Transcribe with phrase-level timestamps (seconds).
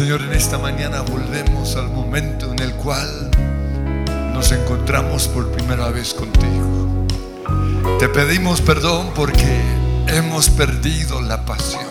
[0.00, 3.30] Señor, en esta mañana volvemos al momento en el cual
[4.32, 7.06] nos encontramos por primera vez contigo.
[7.98, 9.60] Te pedimos perdón porque
[10.06, 11.84] hemos perdido la pasión.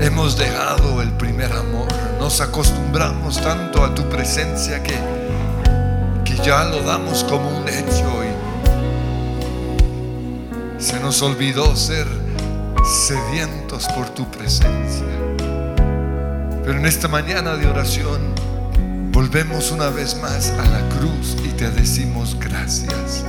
[0.00, 1.86] Hemos dejado el primer amor.
[2.18, 4.98] Nos acostumbramos tanto a tu presencia que,
[6.24, 8.30] que ya lo damos como un hecho y
[10.82, 12.08] se nos olvidó ser
[13.06, 15.06] sedientos por tu presencia.
[16.70, 18.32] Pero en esta mañana de oración
[19.10, 23.24] volvemos una vez más a la cruz y te decimos gracias.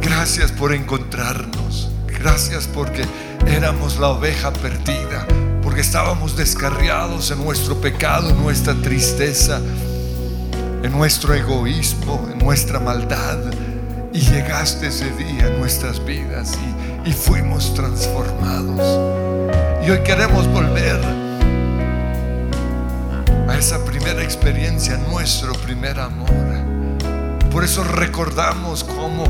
[0.00, 1.92] Gracias por encontrarnos.
[2.08, 3.04] Gracias porque
[3.46, 5.24] éramos la oveja perdida.
[5.62, 9.60] Porque estábamos descarriados en nuestro pecado, en nuestra tristeza,
[10.82, 13.38] en nuestro egoísmo, en nuestra maldad.
[14.12, 16.58] Y llegaste ese día en nuestras vidas
[17.04, 19.86] y, y fuimos transformados.
[19.86, 21.23] Y hoy queremos volver
[23.58, 26.28] esa primera experiencia, nuestro primer amor.
[27.50, 29.24] Por eso recordamos cómo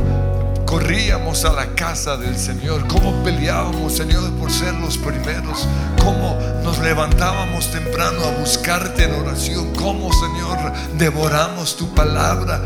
[0.64, 5.68] corríamos a la casa del Señor, cómo peleábamos, Señor, por ser los primeros,
[6.02, 12.62] cómo nos levantábamos temprano a buscarte en oración, cómo, Señor, devoramos tu palabra.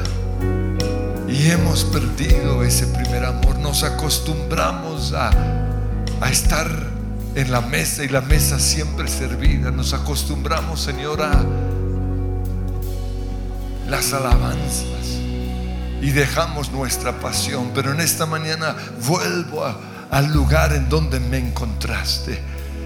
[1.28, 5.31] Y hemos perdido ese primer amor, nos acostumbramos a,
[6.20, 6.98] a estar
[7.34, 9.70] en la mesa y la mesa siempre servida.
[9.70, 11.44] Nos acostumbramos, Señor, a
[13.88, 14.98] las alabanzas
[16.00, 17.70] y dejamos nuestra pasión.
[17.75, 18.76] Pero en esta mañana
[19.06, 19.64] vuelvo
[20.10, 22.38] al lugar en donde me encontraste.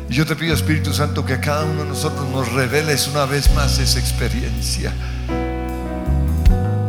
[0.08, 3.24] Y yo te pido, Espíritu Santo, que a cada uno de nosotros nos reveles una
[3.24, 4.92] vez más esa experiencia.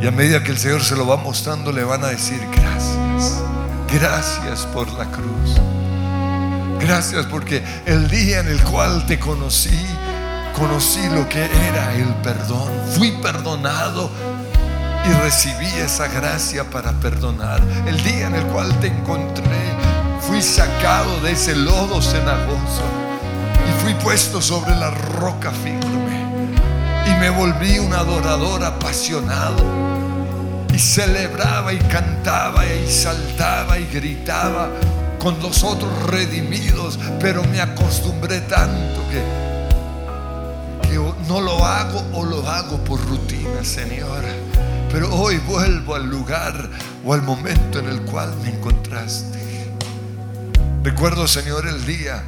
[0.01, 3.41] Y a medida que el Señor se lo va mostrando, le van a decir gracias.
[3.89, 5.72] Gracias por la cruz.
[6.85, 9.85] Gracias porque el día en el cual te conocí,
[10.53, 12.69] conocí lo que era el perdón.
[12.97, 14.09] Fui perdonado
[15.05, 17.61] y recibí esa gracia para perdonar.
[17.87, 19.43] El día en el cual te encontré,
[20.27, 22.83] fui sacado de ese lodo cenagoso
[23.65, 26.27] y fui puesto sobre la roca firme.
[27.05, 29.63] Y me volví un adorador apasionado.
[30.73, 34.69] Y celebraba y cantaba y saltaba y gritaba
[35.23, 36.99] con los otros redimidos.
[37.19, 44.23] Pero me acostumbré tanto que, que no lo hago o lo hago por rutina, Señor.
[44.91, 46.69] Pero hoy vuelvo al lugar
[47.03, 49.39] o al momento en el cual me encontraste.
[50.83, 52.21] Recuerdo, Señor, el día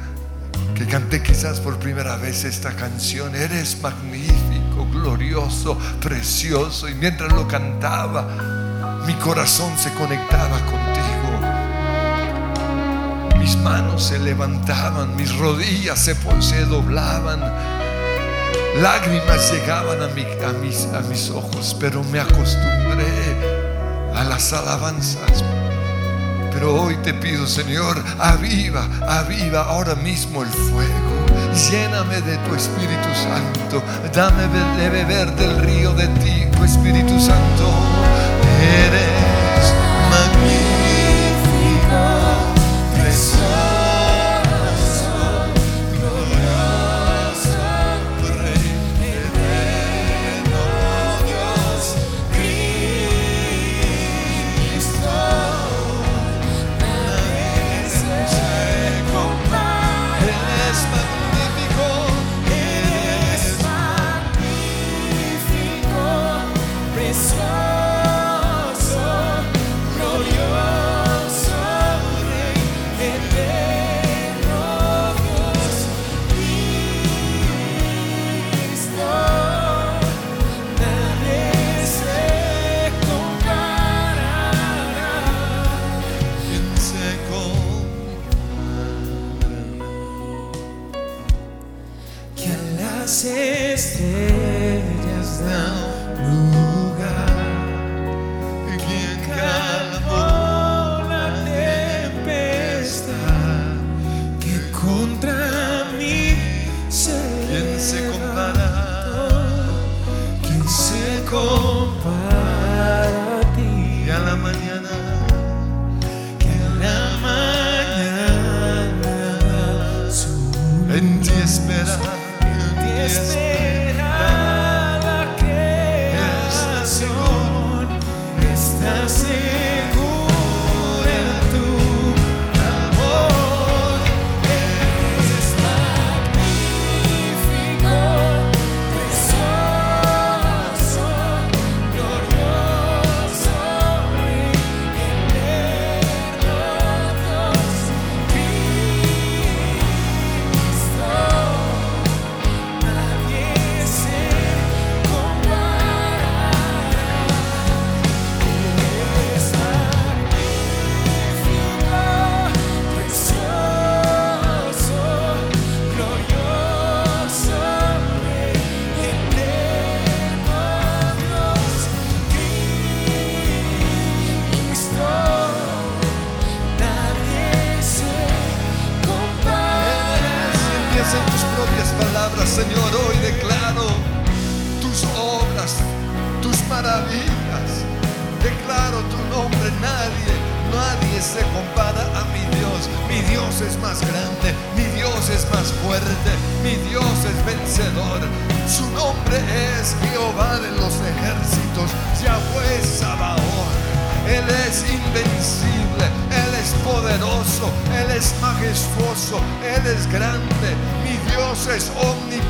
[0.74, 3.36] que canté quizás por primera vez esta canción.
[3.36, 6.88] Eres magnífico, glorioso, precioso.
[6.88, 10.95] Y mientras lo cantaba, mi corazón se conectaba contigo.
[13.46, 17.38] Mis manos se levantaban, mis rodillas se, se doblaban.
[18.82, 23.06] Lágrimas llegaban a, mi- a mis, a mis ojos, pero me acostumbré
[24.16, 25.44] a las alabanzas.
[26.50, 31.26] Pero hoy te pido, Señor, aviva, aviva ahora mismo el fuego.
[31.70, 33.80] Lléname de tu Espíritu Santo.
[34.12, 34.42] Dame
[34.76, 37.70] de beber del río de ti, tu Espíritu Santo.
[38.60, 39.72] Eres
[40.10, 40.75] magnífico,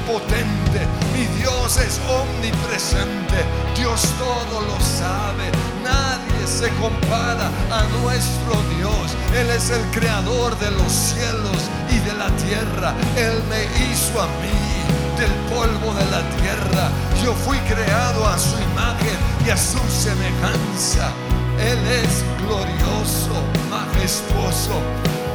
[0.06, 3.44] omnipotente, mi Dios es omnipresente.
[3.76, 5.50] Dios todo lo sabe,
[5.82, 9.14] nadie se compara a nuestro Dios.
[9.36, 11.58] Él es el creador de los cielos
[11.90, 12.94] y de la tierra.
[13.16, 16.90] Él me hizo a mí del polvo de la tierra.
[17.24, 21.10] Yo fui creado a su imagen y a su semejanza.
[21.58, 25.25] Él es glorioso, majestuoso.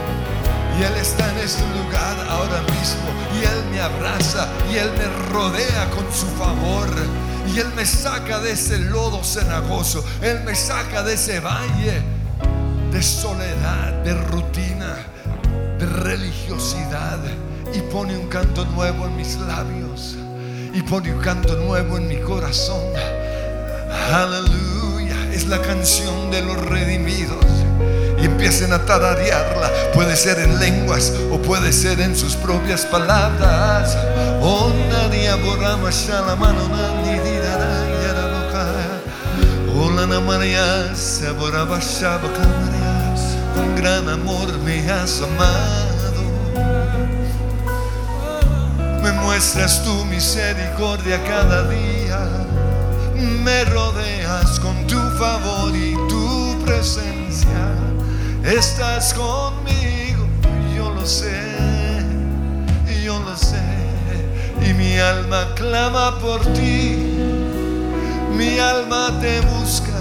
[0.79, 3.09] Y Él está en este lugar ahora mismo.
[3.39, 6.89] Y Él me abraza y Él me rodea con su favor.
[7.53, 10.03] Y Él me saca de ese lodo cenagoso.
[10.21, 12.01] Él me saca de ese valle
[12.91, 14.97] de soledad, de rutina,
[15.79, 17.19] de religiosidad.
[17.73, 20.17] Y pone un canto nuevo en mis labios.
[20.73, 22.83] Y pone un canto nuevo en mi corazón.
[24.13, 25.15] Aleluya.
[25.33, 27.45] Es la canción de los redimidos.
[28.31, 29.69] Empiecen a tararearla.
[29.93, 33.97] Puede ser en lenguas o puede ser en sus propias palabras.
[34.41, 35.77] Oh, nadia María.
[43.55, 46.21] Con gran amor me has amado.
[49.03, 52.19] Me muestras tu misericordia cada día.
[53.15, 57.90] Me rodeas con tu favor y tu presencia.
[58.43, 60.25] Estás conmigo,
[60.75, 61.41] yo lo sé,
[63.03, 63.61] yo lo sé.
[64.67, 67.17] Y mi alma clama por ti,
[68.35, 69.91] mi alma te busca.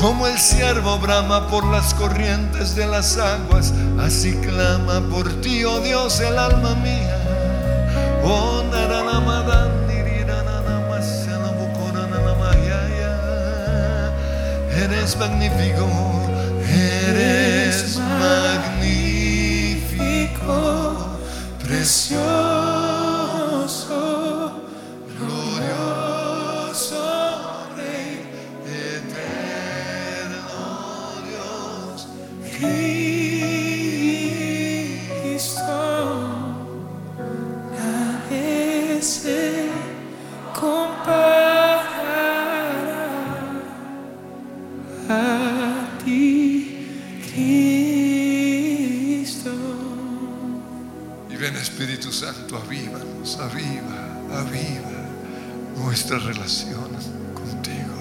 [0.00, 5.80] Como el siervo brama por las corrientes de las aguas, así clama por ti, oh
[5.80, 7.18] Dios, el alma mía.
[8.24, 8.62] Oh,
[14.78, 15.84] Eres magnífico,
[56.16, 56.90] relación
[57.34, 57.94] contigo.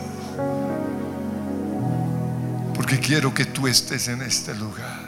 [2.74, 5.08] Porque quiero que tú estés en este lugar.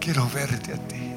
[0.00, 1.11] Quiero verte a ti.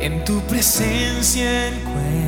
[0.00, 2.19] En tu presencia encuentro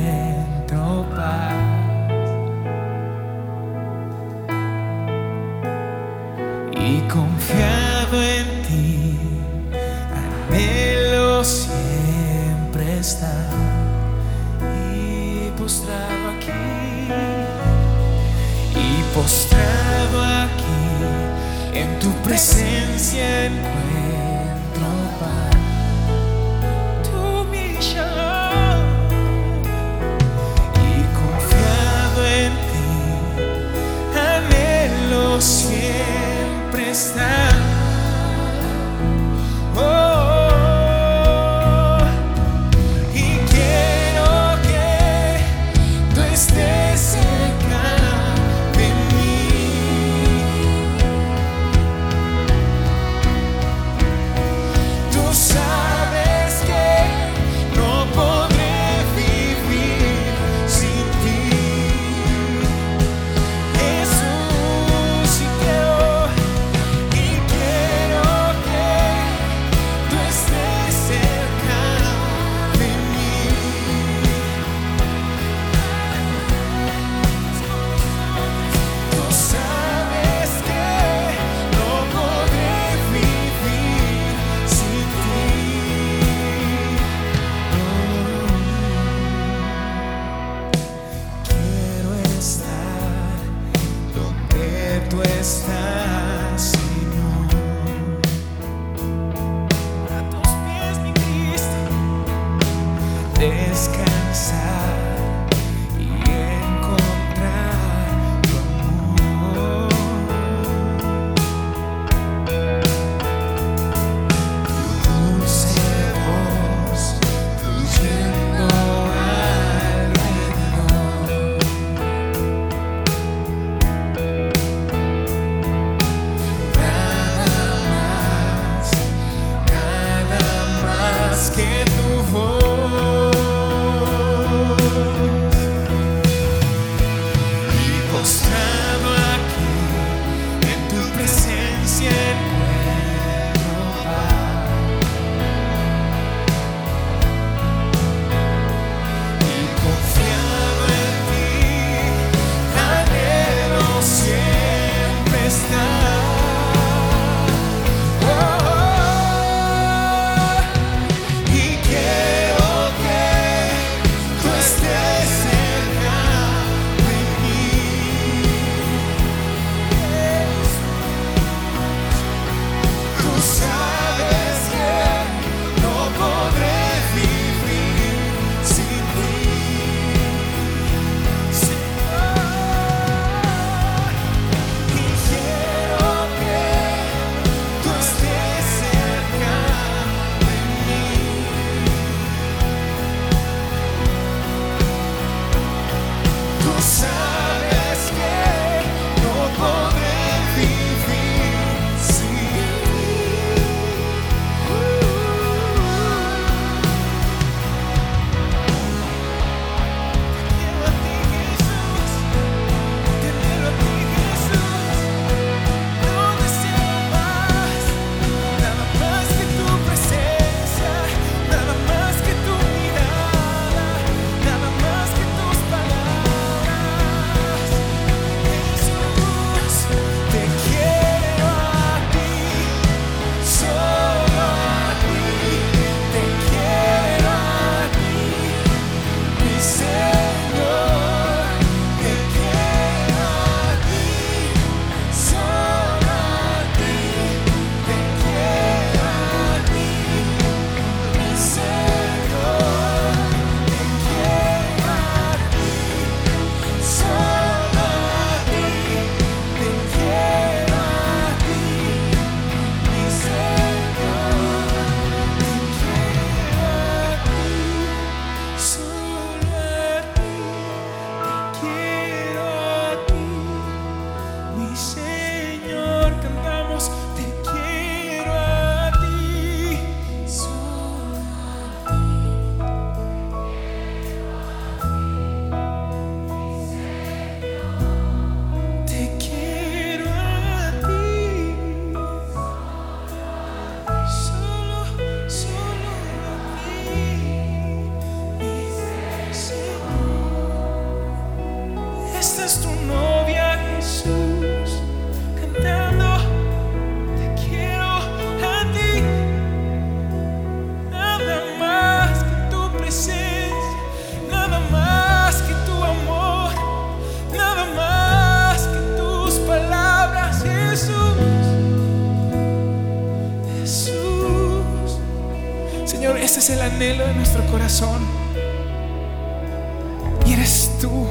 [330.25, 331.05] Y eres tú,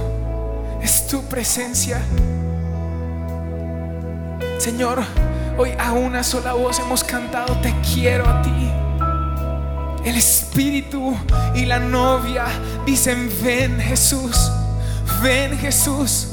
[0.80, 2.00] es tu presencia.
[4.58, 5.02] Señor,
[5.58, 8.70] hoy a una sola voz hemos cantado, te quiero a ti.
[10.04, 11.16] El Espíritu
[11.54, 12.44] y la novia
[12.84, 14.50] dicen, ven Jesús,
[15.22, 16.28] ven Jesús.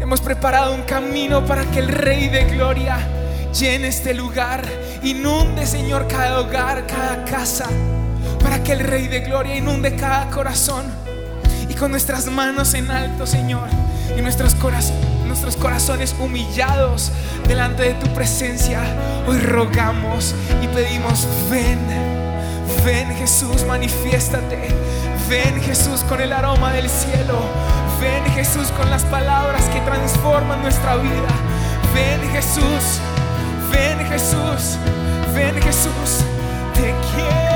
[0.00, 2.98] Hemos preparado un camino para que el Rey de Gloria
[3.52, 4.62] llene este lugar,
[5.02, 7.66] inunde Señor cada hogar, cada casa,
[8.42, 10.84] para que el Rey de Gloria inunde cada corazón.
[11.68, 13.68] Y con nuestras manos en alto, Señor,
[14.16, 14.92] y nuestros, coraz-
[15.26, 17.10] nuestros corazones humillados
[17.48, 18.80] delante de tu presencia,
[19.26, 21.78] hoy rogamos y pedimos, ven,
[22.84, 24.68] ven Jesús, manifiéstate,
[25.28, 27.38] ven Jesús con el aroma del cielo,
[28.00, 31.28] ven Jesús con las palabras que transforman nuestra vida,
[31.94, 33.00] ven Jesús,
[33.72, 34.76] ven Jesús,
[35.34, 36.24] ven Jesús,
[36.74, 37.51] te quiero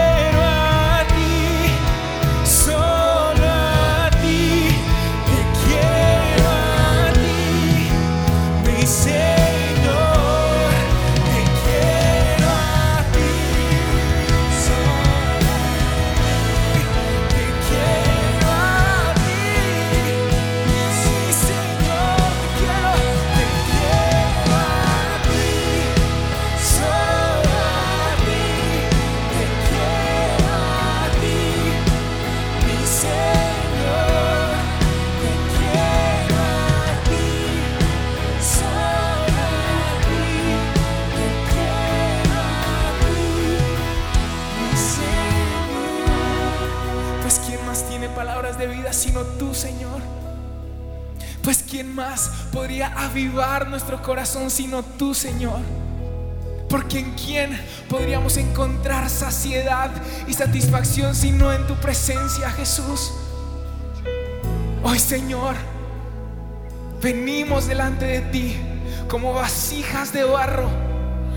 [51.77, 55.61] quién más podría avivar nuestro corazón sino tú, Señor.
[56.71, 57.61] Porque en quién
[57.91, 59.91] podríamos encontrar saciedad
[60.27, 63.13] y satisfacción sino en tu presencia, Jesús.
[64.83, 65.55] Hoy, Señor,
[67.03, 68.57] venimos delante de ti
[69.07, 70.71] como vasijas de barro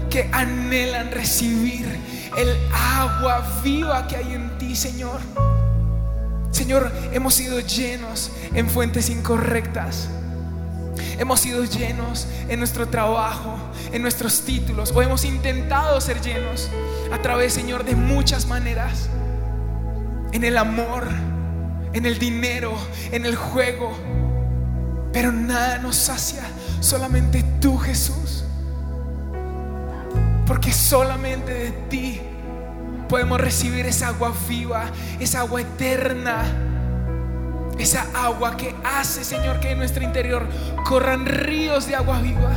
[0.09, 1.85] que anhelan recibir
[2.37, 5.19] el agua viva que hay en ti, Señor.
[6.51, 10.07] Señor, hemos sido llenos en fuentes incorrectas.
[11.19, 13.57] Hemos sido llenos en nuestro trabajo,
[13.91, 16.69] en nuestros títulos, o hemos intentado ser llenos
[17.11, 19.09] a través, Señor, de muchas maneras.
[20.31, 21.09] En el amor,
[21.91, 22.73] en el dinero,
[23.11, 23.93] en el juego.
[25.11, 26.43] Pero nada nos sacia,
[26.79, 28.45] solamente tú, Jesús.
[30.47, 32.21] Porque solamente de ti
[33.09, 34.85] podemos recibir esa agua viva,
[35.19, 36.68] esa agua eterna,
[37.79, 40.45] esa agua que hace, Señor, que en nuestro interior
[40.85, 42.55] corran ríos de agua viva.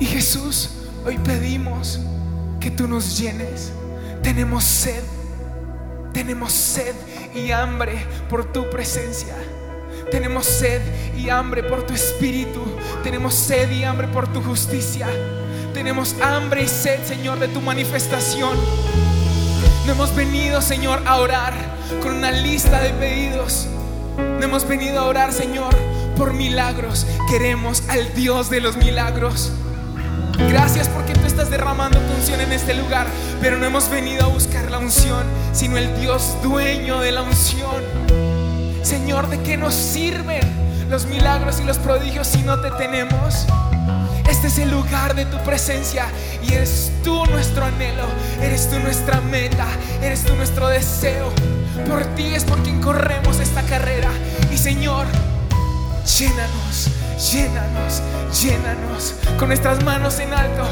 [0.00, 0.70] Y Jesús,
[1.04, 2.00] hoy pedimos
[2.58, 3.70] que tú nos llenes.
[4.22, 5.02] Tenemos sed,
[6.12, 6.94] tenemos sed
[7.34, 9.34] y hambre por tu presencia.
[10.10, 10.80] Tenemos sed
[11.16, 12.62] y hambre por tu espíritu.
[13.02, 15.06] Tenemos sed y hambre por tu justicia.
[15.74, 18.56] Tenemos hambre y sed, Señor, de tu manifestación.
[19.86, 21.52] No hemos venido, Señor, a orar
[22.02, 23.66] con una lista de pedidos.
[24.16, 25.76] No hemos venido a orar, Señor,
[26.16, 27.06] por milagros.
[27.28, 29.52] Queremos al Dios de los milagros.
[30.48, 33.06] Gracias porque tú estás derramando tu unción en este lugar,
[33.42, 37.82] pero no hemos venido a buscar la unción, sino el Dios dueño de la unción.
[38.82, 40.42] Señor, ¿de qué nos sirven
[40.88, 43.46] los milagros y los prodigios si no te tenemos?
[44.28, 46.06] Este es el lugar de tu presencia
[46.42, 48.06] y eres tú nuestro anhelo,
[48.40, 49.66] eres tú nuestra meta,
[50.02, 51.32] eres tú nuestro deseo.
[51.88, 54.10] Por ti es por quien corremos esta carrera.
[54.52, 55.06] Y Señor,
[56.18, 56.88] llénanos,
[57.32, 58.02] llénanos,
[58.40, 60.64] llénanos con nuestras manos en alto.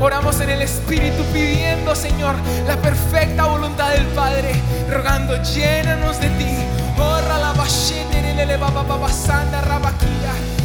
[0.00, 4.52] Oramos en el Espíritu pidiendo, Señor, la perfecta voluntad del Padre,
[4.90, 6.58] rogando, llénanos de ti.
[6.98, 10.57] La lele baba baba sanda rabaquilla.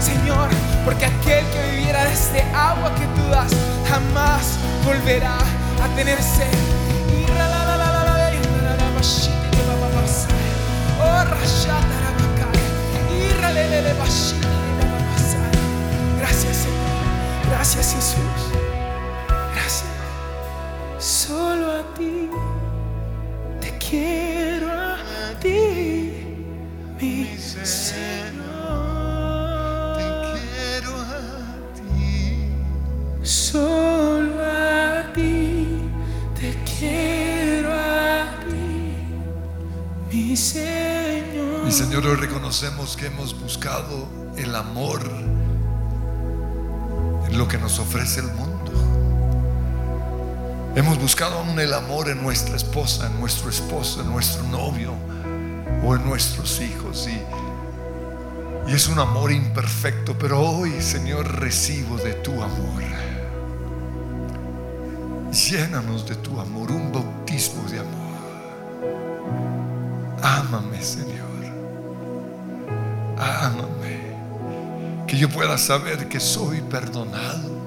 [0.00, 0.48] Señor,
[0.84, 3.52] porque aquel que viviera de este agua que tú das
[3.88, 5.38] jamás volverá
[5.82, 6.52] a tener sed.
[7.12, 7.28] Y
[17.48, 18.52] Gracias, Jesús.
[19.54, 19.84] Gracias.
[20.98, 22.28] Solo a ti
[23.60, 24.98] te quiero a
[25.40, 26.12] ti,
[27.00, 28.36] mi Señor.
[30.34, 32.52] quiero a ti.
[33.22, 35.80] Solo a ti
[36.38, 38.94] te quiero a ti,
[40.10, 41.64] mi Señor.
[41.64, 44.06] Mi Señor, hoy reconocemos que hemos buscado
[44.36, 45.00] el amor
[47.32, 48.72] lo que nos ofrece el mundo.
[50.74, 54.92] Hemos buscado aún el amor en nuestra esposa, en nuestro esposo, en nuestro novio
[55.84, 57.08] o en nuestros hijos.
[57.08, 62.82] Y, y es un amor imperfecto, pero hoy, Señor, recibo de tu amor.
[65.32, 68.08] Llénanos de tu amor, un bautismo de amor.
[70.22, 71.28] Ámame, Señor.
[73.18, 74.07] Ámame.
[75.08, 77.58] Que yo pueda saber que soy perdonado.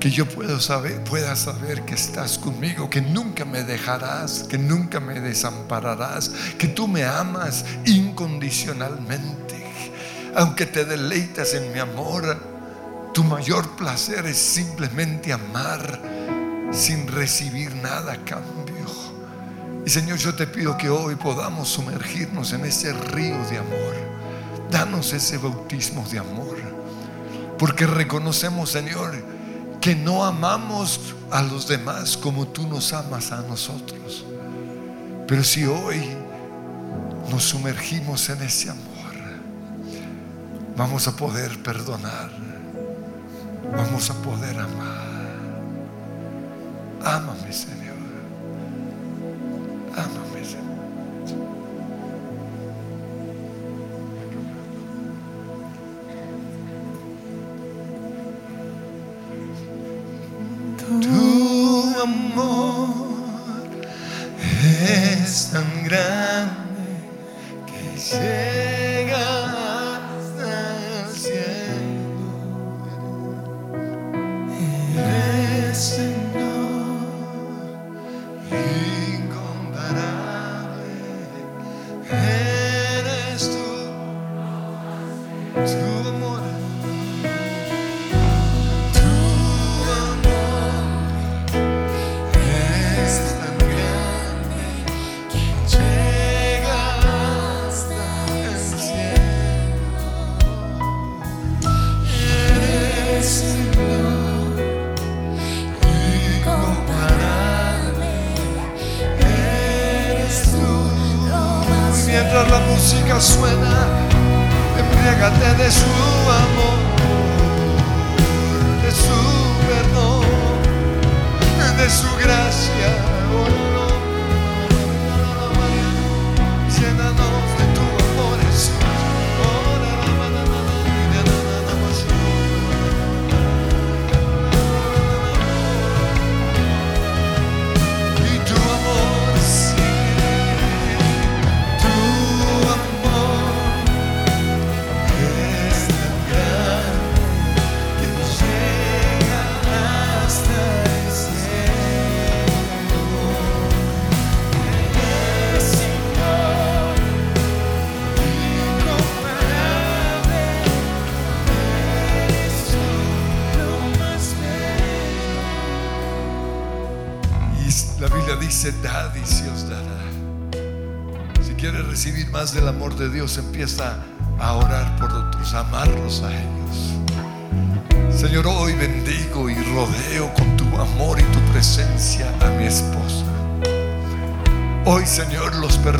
[0.00, 5.00] Que yo pueda saber, pueda saber que estás conmigo, que nunca me dejarás, que nunca
[5.00, 9.64] me desampararás, que tú me amas incondicionalmente.
[10.34, 12.36] Aunque te deleitas en mi amor,
[13.14, 16.00] tu mayor placer es simplemente amar
[16.72, 18.74] sin recibir nada a cambio.
[19.86, 24.23] Y Señor, yo te pido que hoy podamos sumergirnos en ese río de amor.
[24.74, 26.56] Danos ese bautismo de amor.
[27.60, 29.14] Porque reconocemos, Señor,
[29.80, 34.24] que no amamos a los demás como tú nos amas a nosotros.
[35.28, 36.02] Pero si hoy
[37.30, 39.14] nos sumergimos en ese amor,
[40.76, 42.32] vamos a poder perdonar.
[43.76, 45.36] Vamos a poder amar.
[47.04, 47.83] Ámame, Señor.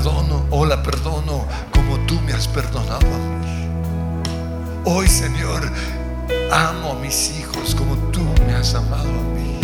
[0.05, 3.71] Perdono o la perdono como tú me has perdonado a mí.
[4.85, 5.63] Hoy, Señor,
[6.53, 9.61] amo a mis hijos como tú me has amado a mí.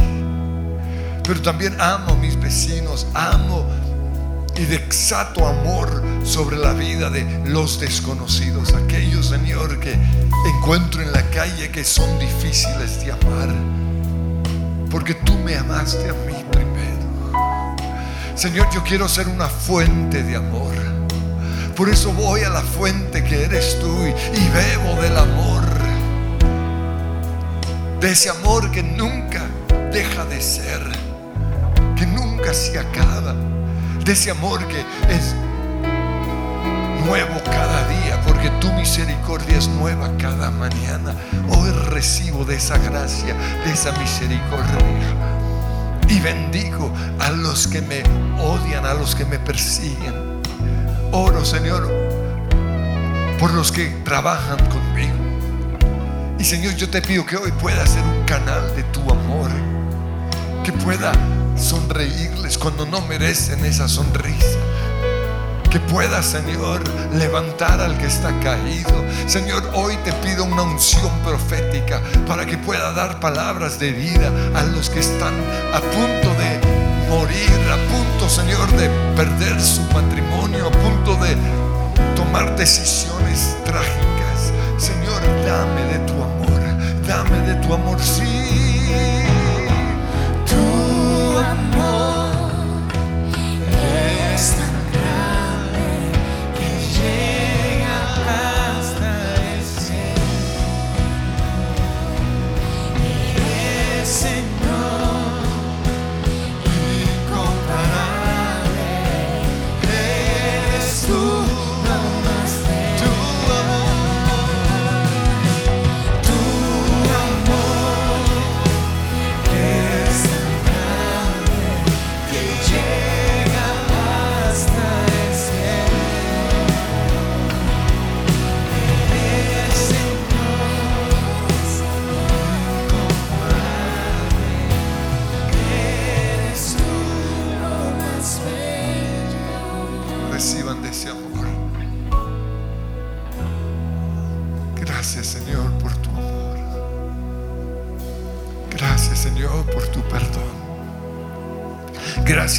[1.25, 3.67] Pero también amo a mis vecinos, amo
[4.57, 9.93] y desato amor sobre la vida de los desconocidos, aquellos, Señor, que
[10.57, 13.55] encuentro en la calle que son difíciles de amar,
[14.91, 16.50] porque tú me amaste a mí.
[18.41, 20.73] Señor, yo quiero ser una fuente de amor.
[21.77, 25.63] Por eso voy a la fuente que eres tú y, bebo del amor.
[28.01, 29.43] De ese amor que nunca
[29.93, 30.81] deja de ser,
[31.95, 33.35] que nunca se acaba.
[34.07, 35.35] De ese amor que es
[37.05, 41.15] nuevo cada día, porque tu misericordia es nueva cada mañana.
[41.51, 43.35] Hoy recibo de esa gracia,
[43.67, 45.20] de esa misericordia.
[46.11, 48.03] Y bendigo a los que me
[48.39, 50.41] odian, a los que me persiguen.
[51.13, 51.89] Oro, Señor,
[53.39, 55.15] por los que trabajan conmigo.
[56.39, 59.51] Y Señor, yo te pido que hoy pueda ser un canal de tu amor.
[60.65, 61.13] Que pueda
[61.57, 64.60] sonreírles cuando no merecen esa sonrisa.
[65.71, 66.83] Que pueda, Señor,
[67.15, 69.05] levantar al que está caído.
[69.27, 74.65] Señor, hoy te pido una unción profética para que pueda dar palabras de vida a
[74.65, 75.33] los que están
[75.73, 76.61] a punto de
[77.09, 81.37] morir, a punto, Señor, de perder su matrimonio, a punto de
[82.17, 84.53] tomar decisiones trágicas.
[84.77, 89.30] Señor, dame de tu amor, dame de tu amor, sí.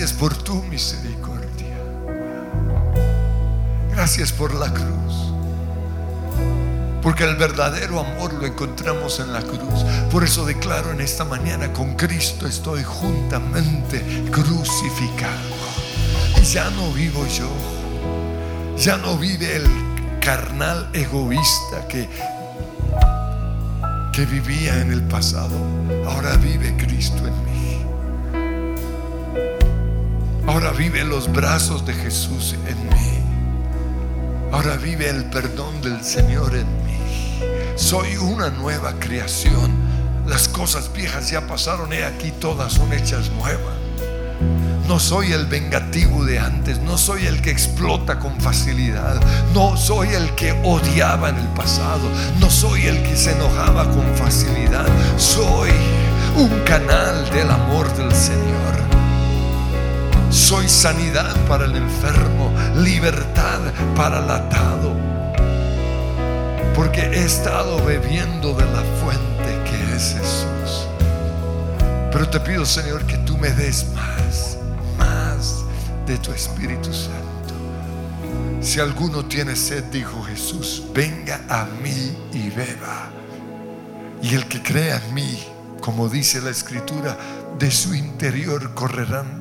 [0.01, 1.77] Gracias por tu misericordia.
[3.91, 5.31] Gracias por la cruz.
[7.03, 9.85] Porque el verdadero amor lo encontramos en la cruz.
[10.09, 15.53] Por eso declaro en esta mañana, con Cristo estoy juntamente crucificado.
[16.41, 17.51] Y ya no vivo yo.
[18.77, 19.67] Ya no vive el
[20.19, 22.09] carnal egoísta que,
[24.11, 25.55] que vivía en el pasado.
[26.07, 27.27] Ahora vive Cristo
[30.51, 33.23] Ahora vive los brazos de Jesús en mí.
[34.51, 36.99] Ahora vive el perdón del Señor en mí.
[37.77, 39.71] Soy una nueva creación.
[40.27, 43.75] Las cosas viejas ya pasaron, he aquí todas son hechas nuevas.
[44.89, 49.21] No soy el vengativo de antes, no soy el que explota con facilidad,
[49.53, 52.03] no soy el que odiaba en el pasado,
[52.41, 54.85] no soy el que se enojaba con facilidad,
[55.15, 55.69] soy
[56.35, 59.00] un canal del amor del Señor.
[60.31, 63.59] Soy sanidad para el enfermo, libertad
[63.97, 64.95] para el atado,
[66.73, 70.87] porque he estado bebiendo de la fuente que es Jesús.
[72.13, 74.57] Pero te pido, Señor, que tú me des más,
[74.97, 75.65] más
[76.07, 77.53] de tu Espíritu Santo.
[78.61, 83.09] Si alguno tiene sed, dijo Jesús, venga a mí y beba.
[84.21, 85.43] Y el que crea en mí,
[85.81, 87.17] como dice la Escritura,
[87.59, 89.40] de su interior correrán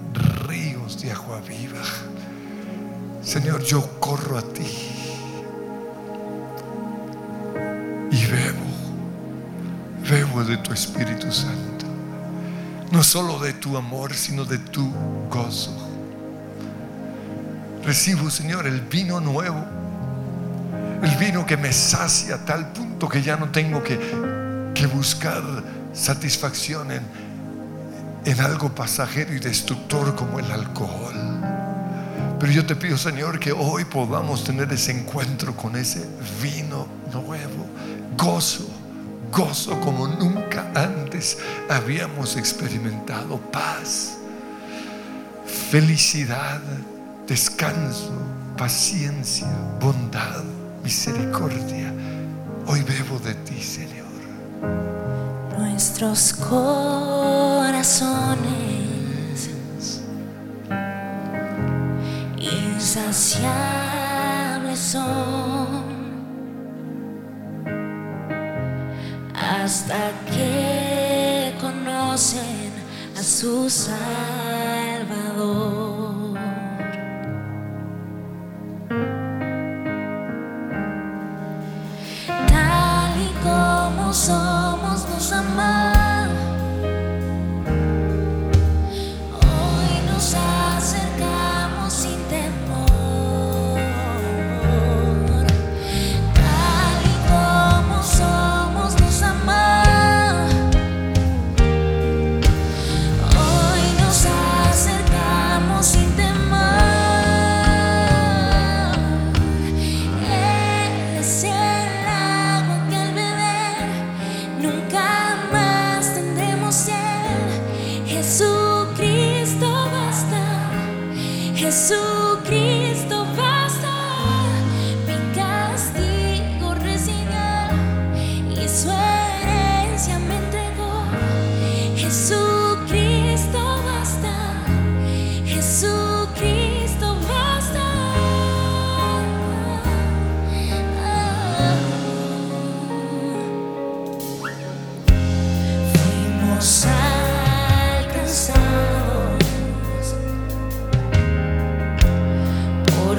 [0.91, 1.83] ríos de agua viva.
[3.23, 4.67] Señor, yo corro a ti
[8.11, 8.67] y bebo,
[10.09, 11.87] bebo de tu Espíritu Santo.
[12.91, 14.91] No solo de tu amor, sino de tu
[15.31, 15.77] gozo.
[17.85, 19.65] Recibo, Señor, el vino nuevo.
[21.03, 23.99] El vino que me sacia a tal punto que ya no tengo que,
[24.75, 25.43] que buscar
[25.93, 27.30] satisfacción en,
[28.25, 31.15] en algo pasajero y destructor como el alcohol.
[32.39, 36.07] Pero yo te pido, Señor, que hoy podamos tener ese encuentro con ese
[36.43, 37.67] vino nuevo.
[38.17, 38.67] Gozo,
[39.31, 43.39] gozo como nunca antes habíamos experimentado.
[43.53, 44.17] Paz,
[45.71, 46.61] felicidad,
[47.27, 48.13] descanso,
[48.57, 49.49] paciencia,
[49.79, 50.43] bondad,
[50.83, 51.93] misericordia.
[52.67, 54.07] Hoy bebo de ti, Señor.
[55.59, 57.60] Nuestros corazones
[63.01, 65.81] insaciables son
[69.35, 72.73] hasta que conocen
[73.19, 74.31] a su Salvador.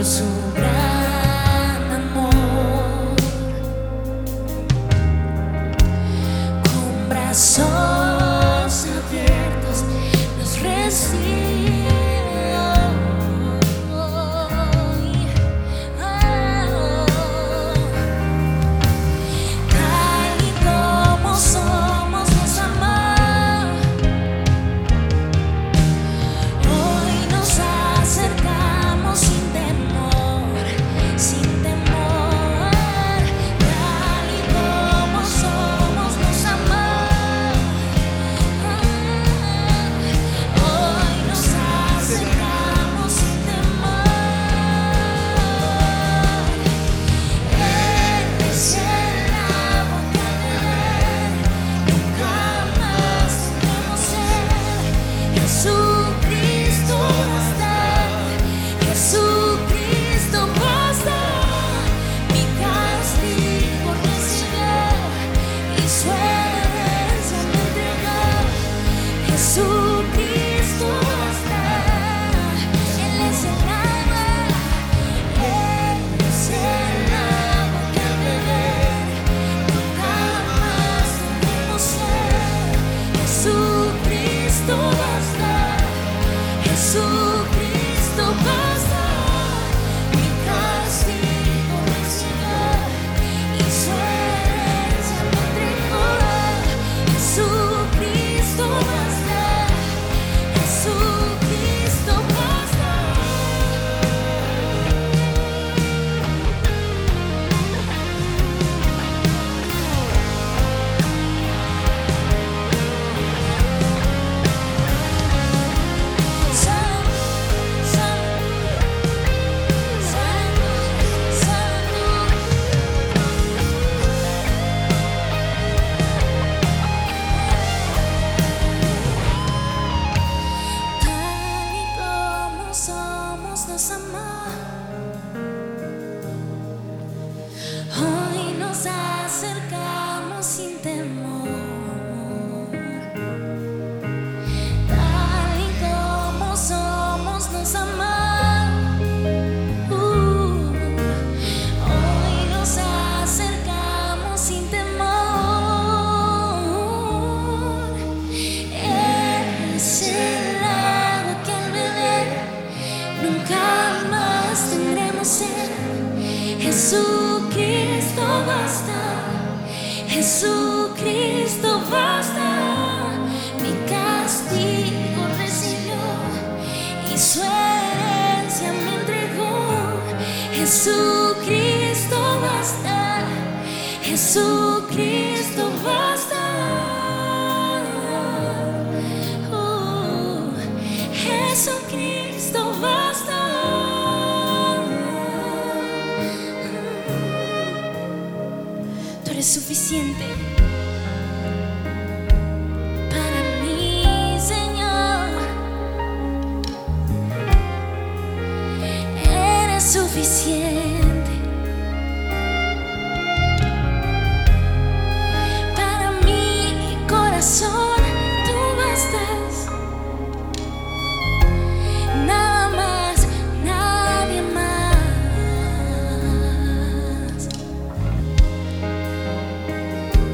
[0.03, 0.90] Sobrar.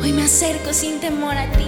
[0.02, 1.66] Hoy me acerco sin temor a ti,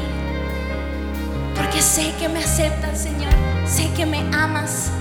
[1.56, 3.34] porque sé que me aceptas, Señor,
[3.66, 4.92] sé que me amas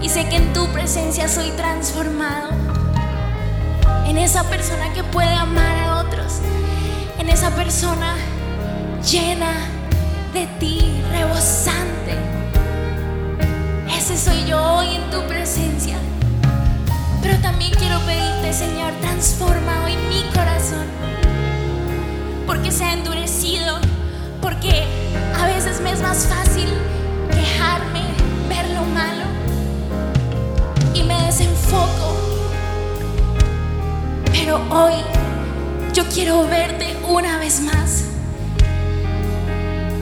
[0.00, 2.50] y sé que en tu presencia soy transformado
[4.06, 6.40] en esa persona que puede amar a otros,
[7.18, 8.14] en esa persona
[9.02, 9.52] llena
[10.32, 12.16] de ti, rebosante.
[13.94, 15.96] Ese soy yo hoy en tu presencia.
[17.22, 21.03] Pero también quiero pedirte, Señor, transforma hoy mi corazón
[22.46, 23.78] porque se ha endurecido,
[24.40, 24.84] porque
[25.40, 26.68] a veces me es más fácil
[27.30, 28.02] quejarme,
[28.48, 29.24] ver lo malo
[30.92, 32.16] y me desenfoco.
[34.32, 34.94] Pero hoy
[35.92, 38.04] yo quiero verte una vez más.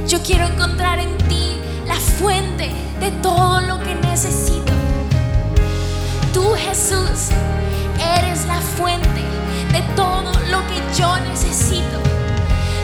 [0.09, 2.70] Yo quiero encontrar en ti la fuente
[3.01, 4.72] de todo lo que necesito.
[6.32, 7.30] Tú, Jesús,
[8.18, 9.22] eres la fuente
[9.72, 12.12] de todo lo que yo necesito.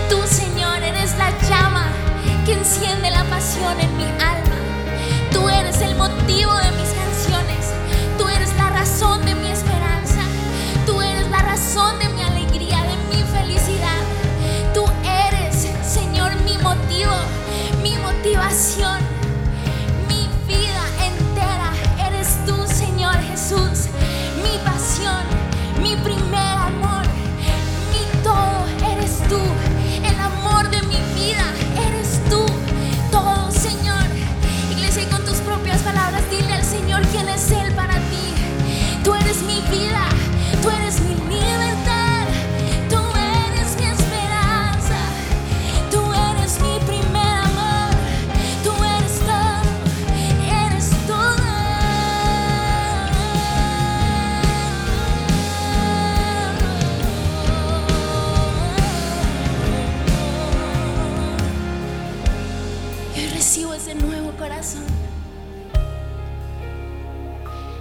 [0.09, 1.86] Tú, Señor, eres la llama
[2.46, 4.56] que enciende la pasión en mi alma.
[5.30, 7.72] Tú eres el motivo de mis canciones.
[8.16, 10.22] Tú eres la razón de mi esperanza.
[10.86, 14.00] Tú eres la razón de mi alegría, de mi felicidad.
[14.72, 17.14] Tú eres, Señor, mi motivo,
[17.82, 18.97] mi motivación,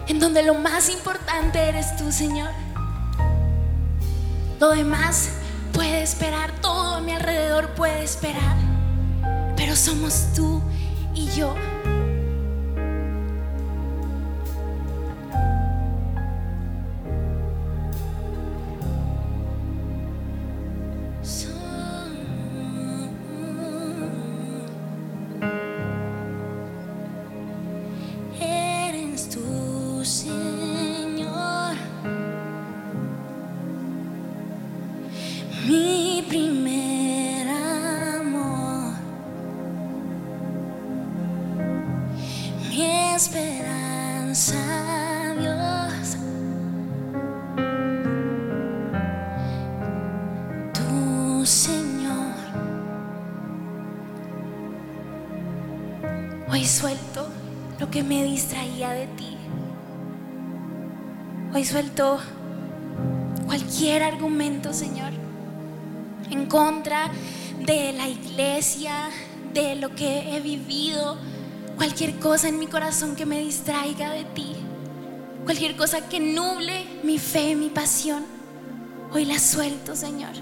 [0.08, 2.50] en donde lo más importante eres tú, Señor.
[4.60, 5.30] Lo demás
[5.74, 8.58] puede esperar, todo a mi alrededor puede esperar,
[9.56, 10.62] pero somos tú
[11.14, 11.54] y yo.
[61.68, 62.18] Suelto
[63.46, 65.12] cualquier argumento, Señor,
[66.30, 67.12] en contra
[67.66, 69.10] de la iglesia,
[69.54, 71.18] de lo que he vivido,
[71.76, 74.56] cualquier cosa en mi corazón que me distraiga de ti,
[75.44, 78.24] cualquier cosa que nuble mi fe, mi pasión.
[79.12, 80.36] Hoy la suelto, Señor,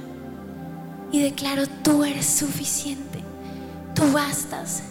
[1.11, 3.19] y declaro, tú eres suficiente,
[3.95, 4.84] tú bastas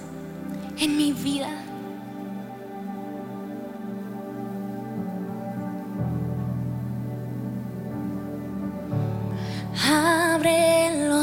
[0.79, 1.64] en mi vida.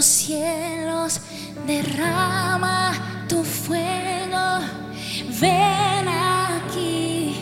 [0.02, 1.22] los cielos,
[1.68, 2.92] derrama
[3.30, 4.62] tu fuego,
[5.40, 7.36] ven aquí,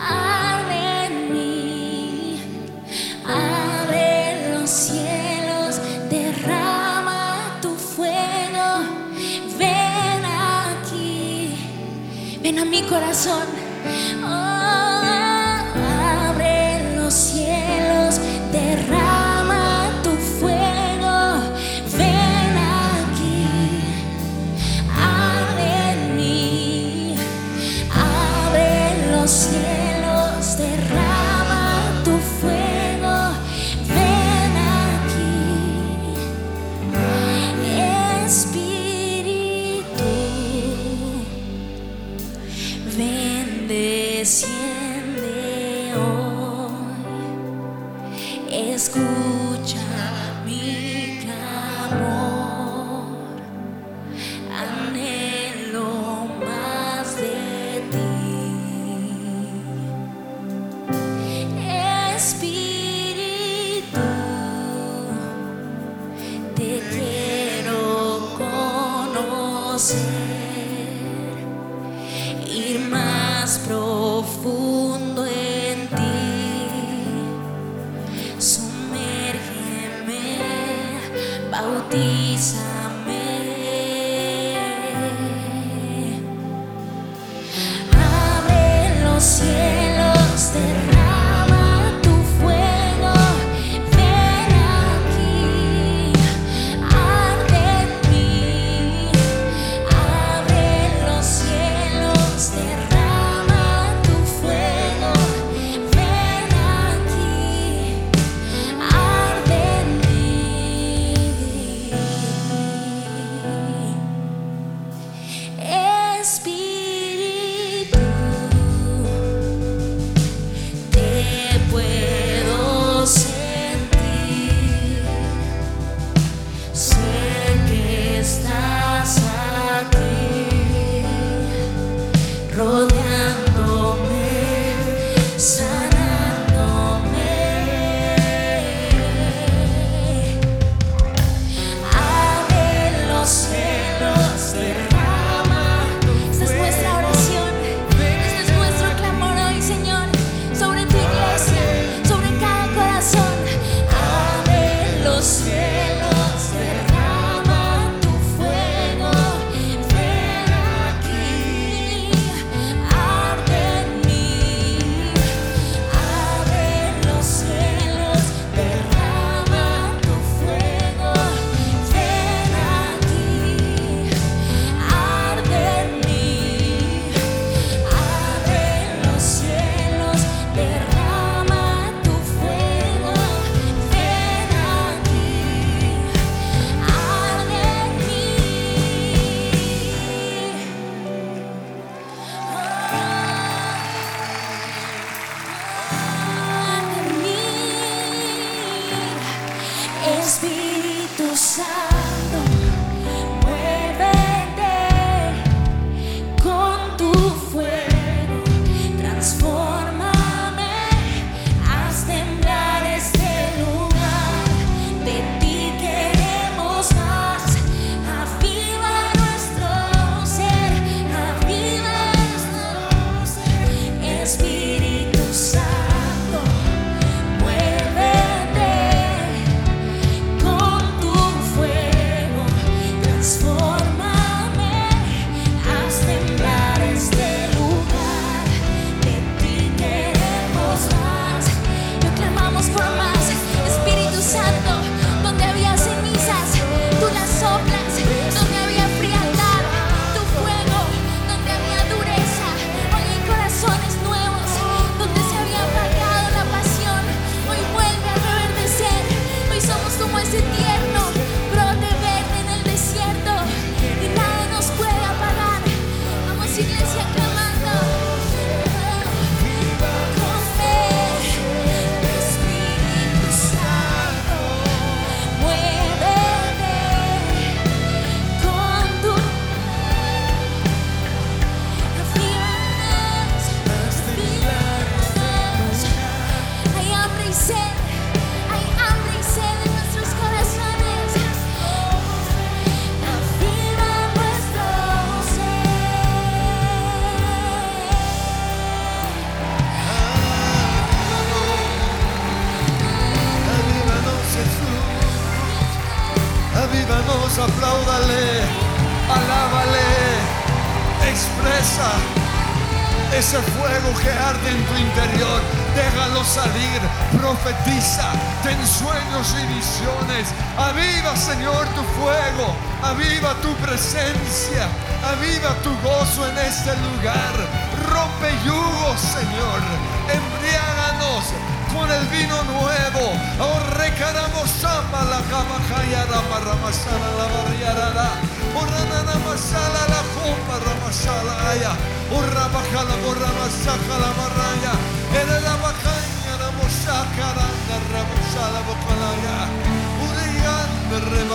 [0.00, 2.42] arde en mí,
[3.24, 5.80] abre los cielos,
[6.10, 8.68] derrama tu fuego,
[9.56, 10.24] ven
[10.74, 11.54] aquí,
[12.42, 13.57] ven a mi corazón.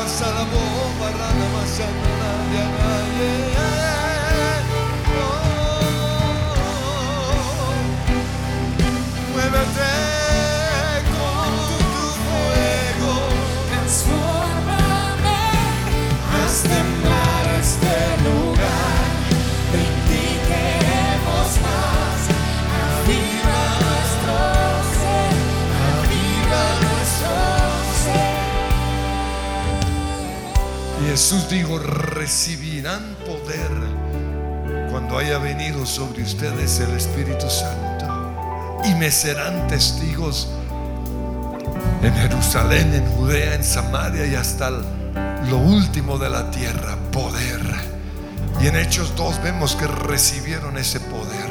[0.04, 3.43] Rebasala bomba rana la ya.
[31.34, 33.72] Jesús dijo, recibirán poder
[34.92, 38.84] cuando haya venido sobre ustedes el Espíritu Santo.
[38.86, 40.50] Y me serán testigos
[42.04, 47.62] en Jerusalén, en Judea, en Samaria y hasta lo último de la tierra, poder.
[48.62, 51.50] Y en Hechos 2 vemos que recibieron ese poder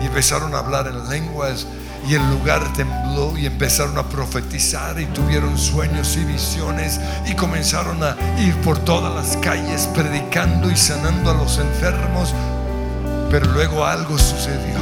[0.00, 1.66] y empezaron a hablar en lenguas
[2.08, 3.05] y el lugar tembló
[3.38, 9.14] y empezaron a profetizar y tuvieron sueños y visiones y comenzaron a ir por todas
[9.14, 12.34] las calles predicando y sanando a los enfermos.
[13.30, 14.76] Pero luego algo sucedió.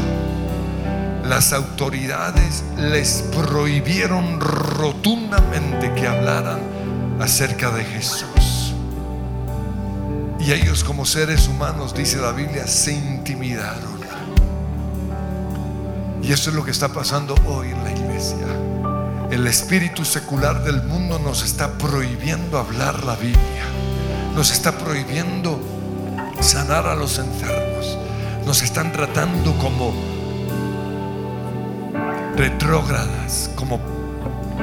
[1.28, 6.58] Las autoridades les prohibieron rotundamente que hablaran
[7.20, 8.74] acerca de Jesús.
[10.40, 13.93] Y ellos como seres humanos, dice la Biblia, se intimidaron.
[16.24, 18.46] Y eso es lo que está pasando hoy en la iglesia.
[19.30, 23.64] El espíritu secular del mundo nos está prohibiendo hablar la Biblia.
[24.34, 25.60] Nos está prohibiendo
[26.40, 27.98] sanar a los enfermos.
[28.46, 29.92] Nos están tratando como
[32.36, 33.78] retrógradas, como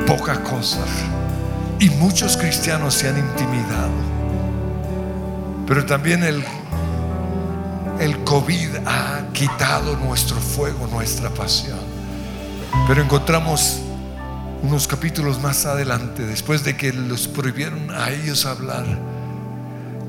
[0.08, 0.84] poca cosa.
[1.78, 3.92] Y muchos cristianos se han intimidado.
[5.68, 6.44] Pero también el,
[8.02, 11.80] el COVID ha quitado nuestro fuego, nuestra pasión.
[12.88, 13.80] Pero encontramos
[14.64, 18.86] unos capítulos más adelante, después de que los prohibieron a ellos hablar,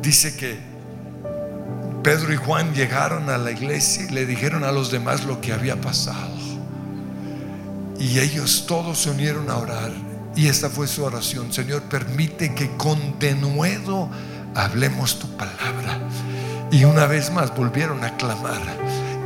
[0.01, 0.59] dice que
[2.03, 5.53] Pedro y Juan llegaron a la iglesia y le dijeron a los demás lo que
[5.53, 6.33] había pasado.
[8.01, 9.93] Y ellos todos se unieron a orar.
[10.35, 11.53] Y esta fue su oración.
[11.53, 14.09] Señor, permite que con denuedo
[14.55, 16.01] hablemos tu palabra.
[16.73, 18.63] Y una vez más volvieron a clamar.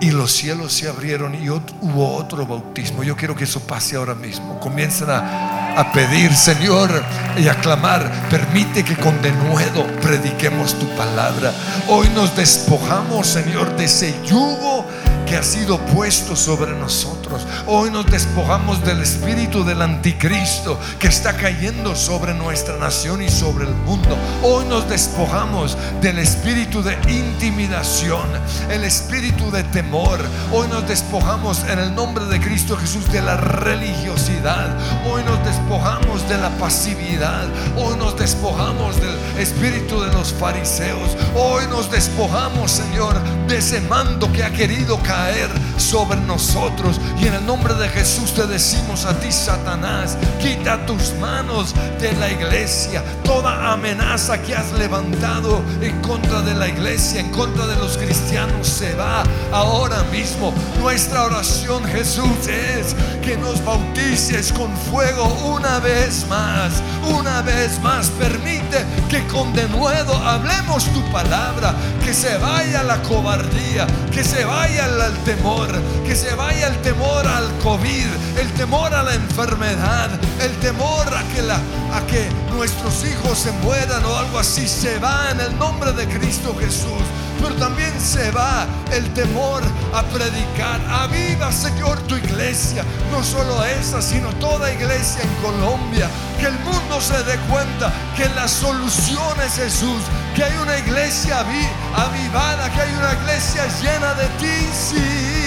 [0.01, 3.05] Y los cielos se abrieron y hubo otro bautismo.
[3.05, 4.59] Yo quiero que eso pase ahora mismo.
[4.59, 6.91] Comiencen a, a pedir, Señor,
[7.39, 8.29] y a clamar.
[8.29, 11.55] Permite que con denuedo prediquemos tu palabra.
[11.89, 14.85] Hoy nos despojamos, Señor, de ese yugo
[15.25, 17.26] que ha sido puesto sobre nosotros.
[17.67, 23.65] Hoy nos despojamos del espíritu del anticristo que está cayendo sobre nuestra nación y sobre
[23.65, 24.17] el mundo.
[24.43, 28.27] Hoy nos despojamos del espíritu de intimidación,
[28.71, 30.21] el espíritu de temor.
[30.53, 34.77] Hoy nos despojamos en el nombre de Cristo Jesús de la religiosidad.
[35.11, 37.47] Hoy nos despojamos de la pasividad.
[37.77, 41.17] Hoy nos despojamos del espíritu de los fariseos.
[41.35, 47.01] Hoy nos despojamos, Señor, de ese mando que ha querido caer sobre nosotros.
[47.19, 52.13] Y en el nombre de Jesús te decimos a ti, Satanás, quita tus manos de
[52.13, 53.03] la iglesia.
[53.25, 58.69] Toda amenaza que has levantado en contra de la iglesia, en contra de los cristianos,
[58.69, 60.53] se va ahora mismo.
[60.79, 66.83] Nuestra oración, Jesús, es que nos bautices con fuego una vez más.
[67.19, 71.75] Una vez más, permite que con denuedo hablemos tu palabra.
[72.05, 75.69] Que se vaya la cobardía, que se vaya el, temor,
[76.05, 78.07] que se vaya el temor al COVID,
[78.41, 84.05] el temor a la enfermedad, el temor a que, a que nuestros hijos se mueran
[84.05, 84.67] o algo así.
[84.67, 87.03] Se va en el nombre de Cristo Jesús.
[87.41, 89.63] Pero también se va el temor
[89.95, 90.81] a predicar.
[90.91, 92.83] Aviva, Señor, tu iglesia.
[93.13, 96.09] No solo esa, sino toda iglesia en Colombia.
[96.41, 100.01] Que el mundo se dé cuenta que la solución es Jesús.
[100.35, 104.69] Que hay una iglesia avi- avivada, que hay una iglesia llena de ti.
[104.73, 105.46] Sí.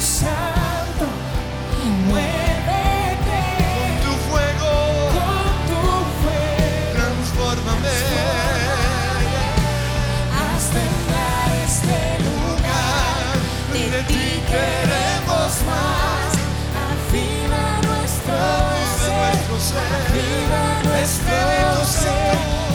[0.00, 1.06] Santo,
[2.06, 3.42] muévete
[3.72, 4.72] con tu fuego,
[5.16, 5.82] con tu
[6.20, 6.92] fuego.
[6.92, 7.96] Transfórmame,
[10.36, 10.80] hasta
[11.64, 13.24] este lugar.
[13.72, 16.30] De ti queremos más.
[16.92, 18.36] Afirma nuestro
[18.98, 22.65] ser, afirma nuestro ser.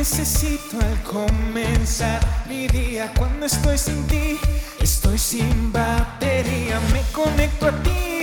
[0.00, 3.12] necesito al comenzar mi día.
[3.18, 4.38] Cuando estoy sin ti,
[4.80, 6.80] estoy sin batería.
[6.90, 8.19] Me conecto a ti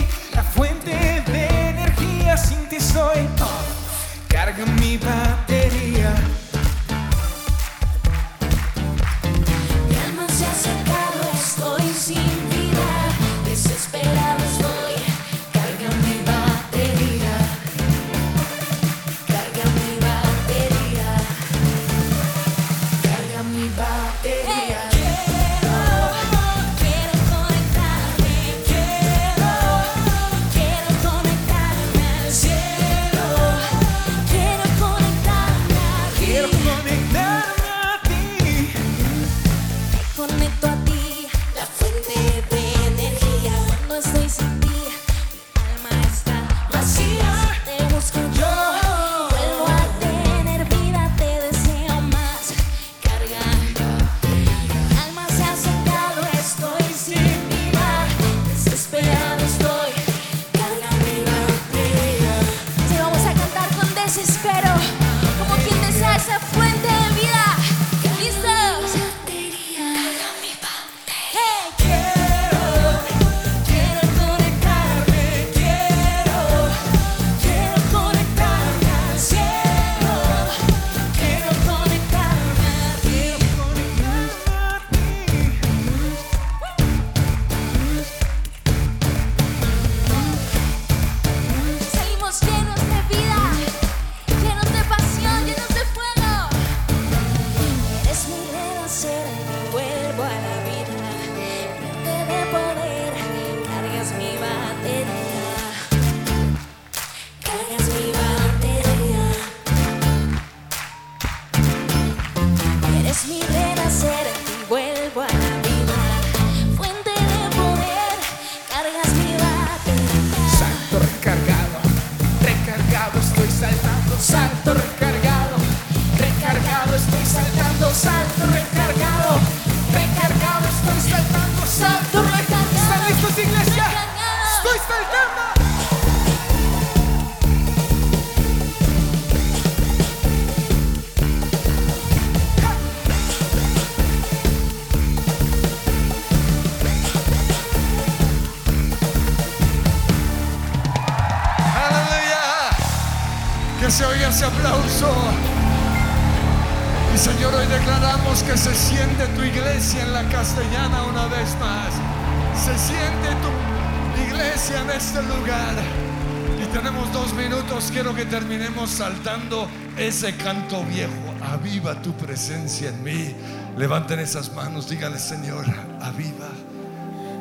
[168.88, 169.68] saltando
[169.98, 171.12] ese canto viejo.
[171.42, 173.36] Aviva tu presencia en mí.
[173.78, 175.66] Levanten esas manos, díganle Señor,
[176.02, 176.50] aviva.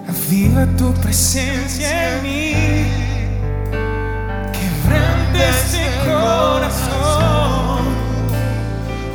[0.08, 2.52] Aviva tu presencia en mí.
[4.52, 7.84] Quebrante este corazón.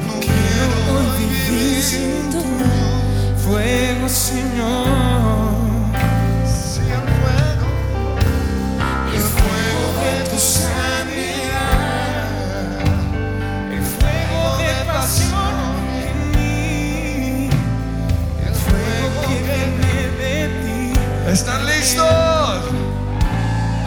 [0.08, 2.42] No quiero vivir sin tu
[3.44, 5.41] fuego, Señor.
[21.32, 22.06] ¿Están listos?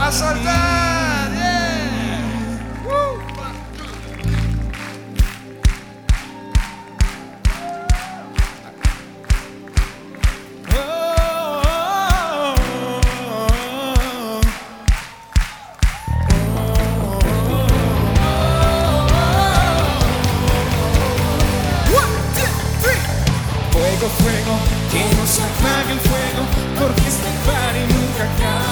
[0.01, 0.74] A saltar.
[24.09, 24.59] fuego,
[24.91, 26.43] que nos apague el fuego,
[26.79, 28.64] porque este party nunca acaba.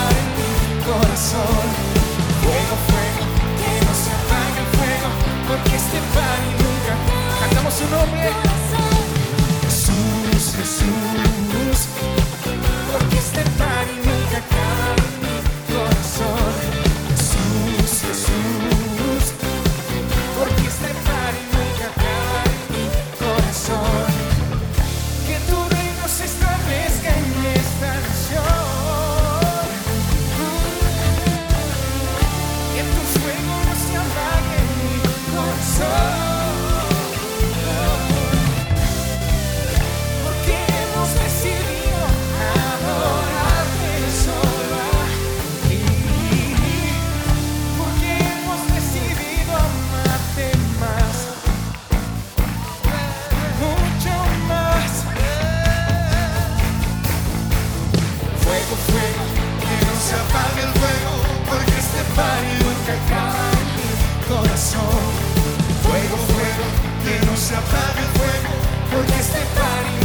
[67.52, 68.02] se apaga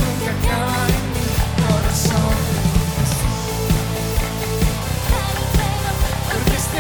[0.04, 1.28] nunca acaba en mi
[1.64, 2.36] corazón.
[6.58, 6.80] Este